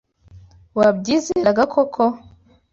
[0.79, 2.03] Wabyizeraga koko?